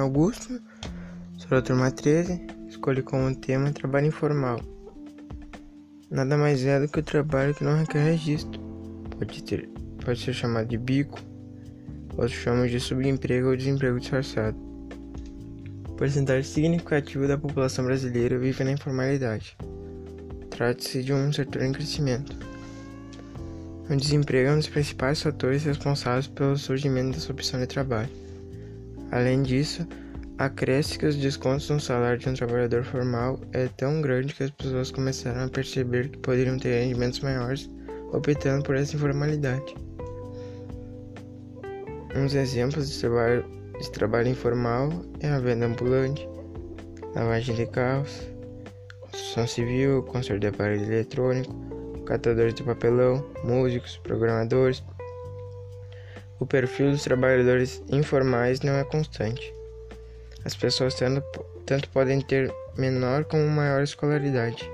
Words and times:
Augusto, 0.00 0.60
sou 1.38 1.50
da 1.50 1.62
turma 1.62 1.92
13, 1.92 2.44
escolhi 2.66 3.02
como 3.02 3.32
tema 3.36 3.70
trabalho 3.70 4.08
informal. 4.08 4.60
Nada 6.10 6.36
mais 6.36 6.64
é 6.64 6.80
do 6.80 6.88
que 6.88 6.98
o 6.98 7.02
trabalho 7.04 7.54
que 7.54 7.62
não 7.62 7.78
requer 7.78 8.02
registro. 8.02 8.60
Pode, 9.16 9.44
ter, 9.44 9.68
pode 10.04 10.20
ser 10.20 10.32
chamado 10.34 10.66
de 10.66 10.76
bico, 10.76 11.20
outros 12.18 12.32
chamam 12.32 12.66
de 12.66 12.80
subemprego 12.80 13.50
ou 13.50 13.56
desemprego 13.56 14.00
disfarçado. 14.00 14.56
Porcentagem 15.96 16.42
significativa 16.42 17.28
da 17.28 17.38
população 17.38 17.84
brasileira 17.84 18.36
vive 18.36 18.64
na 18.64 18.72
informalidade. 18.72 19.56
Trata-se 20.50 21.04
de 21.04 21.12
um 21.12 21.32
setor 21.32 21.62
em 21.62 21.70
crescimento. 21.70 22.36
O 23.88 23.94
desemprego 23.94 24.48
é 24.48 24.52
um 24.52 24.58
dos 24.58 24.68
principais 24.68 25.22
fatores 25.22 25.62
responsáveis 25.62 26.26
pelo 26.26 26.58
surgimento 26.58 27.12
dessa 27.12 27.30
opção 27.30 27.60
de 27.60 27.68
trabalho. 27.68 28.25
Além 29.10 29.42
disso, 29.42 29.86
acresce 30.38 30.98
que 30.98 31.06
os 31.06 31.16
descontos 31.16 31.68
no 31.70 31.80
salário 31.80 32.18
de 32.18 32.28
um 32.28 32.34
trabalhador 32.34 32.84
formal 32.84 33.40
é 33.52 33.68
tão 33.68 34.00
grande 34.00 34.34
que 34.34 34.42
as 34.42 34.50
pessoas 34.50 34.90
começaram 34.90 35.44
a 35.44 35.48
perceber 35.48 36.08
que 36.08 36.18
poderiam 36.18 36.58
ter 36.58 36.80
rendimentos 36.82 37.20
maiores 37.20 37.70
optando 38.12 38.62
por 38.64 38.76
essa 38.76 38.94
informalidade. 38.96 39.74
Uns 42.14 42.34
exemplos 42.34 42.90
de 42.90 42.98
trabalho, 42.98 43.44
de 43.78 43.90
trabalho 43.90 44.28
informal 44.28 44.90
é 45.20 45.28
a 45.28 45.38
venda 45.38 45.66
ambulante, 45.66 46.26
lavagem 47.14 47.54
de 47.54 47.66
carros, 47.66 48.22
construção 49.00 49.46
civil, 49.46 50.02
conserto 50.02 50.40
de 50.40 50.46
aparelho 50.46 50.84
eletrônico, 50.84 51.54
catadores 52.06 52.54
de 52.54 52.62
papelão, 52.62 53.24
músicos, 53.44 53.98
programadores. 53.98 54.82
O 56.38 56.46
perfil 56.46 56.90
dos 56.90 57.02
trabalhadores 57.02 57.82
informais 57.90 58.60
não 58.60 58.74
é 58.74 58.84
constante. 58.84 59.54
As 60.44 60.54
pessoas 60.54 60.94
tanto, 60.94 61.22
tanto 61.64 61.88
podem 61.90 62.20
ter 62.20 62.52
menor 62.76 63.24
como 63.24 63.48
maior 63.48 63.82
escolaridade. 63.82 64.70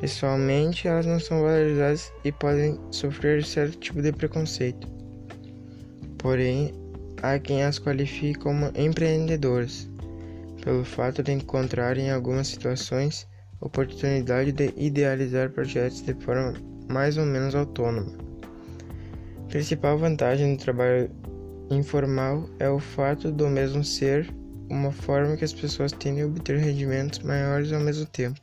Pessoalmente, 0.00 0.88
elas 0.88 1.06
não 1.06 1.20
são 1.20 1.42
valorizadas 1.42 2.12
e 2.24 2.32
podem 2.32 2.80
sofrer 2.90 3.44
certo 3.44 3.78
tipo 3.78 4.02
de 4.02 4.12
preconceito. 4.12 4.88
Porém, 6.18 6.74
há 7.22 7.38
quem 7.38 7.62
as 7.62 7.78
qualifique 7.78 8.38
como 8.38 8.70
empreendedoras, 8.74 9.88
pelo 10.62 10.84
fato 10.84 11.22
de 11.22 11.32
encontrarem 11.32 12.06
em 12.06 12.10
algumas 12.10 12.48
situações 12.48 13.26
oportunidade 13.60 14.52
de 14.52 14.72
idealizar 14.76 15.50
projetos 15.50 16.00
de 16.00 16.14
forma 16.14 16.54
mais 16.88 17.18
ou 17.18 17.26
menos 17.26 17.54
autônoma. 17.54 18.29
Principal 19.50 19.98
vantagem 19.98 20.54
do 20.54 20.62
trabalho 20.62 21.10
informal 21.72 22.48
é 22.60 22.70
o 22.70 22.78
fato 22.78 23.32
do 23.32 23.48
mesmo 23.48 23.82
ser 23.82 24.32
uma 24.70 24.92
forma 24.92 25.36
que 25.36 25.44
as 25.44 25.52
pessoas 25.52 25.90
têm 25.90 26.14
de 26.14 26.22
obter 26.22 26.56
rendimentos 26.56 27.18
maiores 27.18 27.72
ao 27.72 27.80
mesmo 27.80 28.06
tempo. 28.06 28.40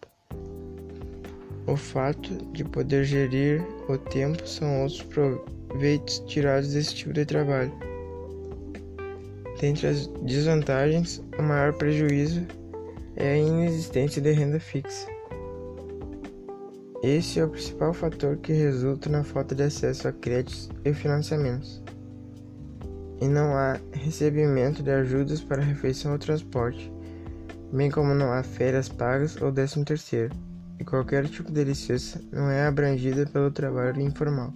O 1.66 1.78
fato 1.78 2.33
de 2.52 2.66
poder 2.66 3.05
gerir 3.05 3.66
o 3.88 3.97
tempo 3.97 4.45
são 4.45 4.81
outros 4.81 5.02
proveitos 5.03 6.19
tirados 6.28 6.73
desse 6.73 6.94
tipo 6.94 7.13
de 7.13 7.25
trabalho. 7.25 7.72
Dentre 9.61 9.88
as 9.88 10.08
desvantagens, 10.08 11.23
o 11.39 11.41
maior 11.41 11.72
prejuízo 11.72 12.45
é 13.16 13.31
a 13.31 13.38
inexistência 13.38 14.22
de 14.22 14.31
renda 14.33 14.59
fixa. 14.59 15.16
Esse 17.08 17.39
é 17.39 17.45
o 17.45 17.50
principal 17.50 17.94
fator 17.94 18.36
que 18.36 18.52
resulta 18.52 19.09
na 19.09 19.23
falta 19.23 19.55
de 19.55 19.63
acesso 19.63 20.09
a 20.09 20.11
créditos 20.11 20.69
e 20.83 20.94
financiamentos. 20.94 21.81
E 23.22 23.27
não 23.30 23.55
há 23.55 23.80
recebimento 23.94 24.83
de 24.83 24.91
ajudas 24.91 25.39
para 25.39 25.61
refeição 25.61 26.11
ou 26.11 26.19
transporte, 26.19 26.91
bem 27.72 27.90
como 27.90 28.13
não 28.13 28.34
há 28.34 28.44
férias 28.44 28.90
pagas 28.90 29.41
ou 29.41 29.53
décimo 29.53 29.85
terceiro, 29.85 30.35
e 30.81 30.84
qualquer 30.84 31.25
tipo 31.29 31.50
de 31.50 31.63
licença 31.63 32.22
não 32.29 32.50
é 32.50 32.68
abrangida 32.68 33.25
pelo 33.25 33.51
trabalho 33.51 34.01
informal. 34.01 34.51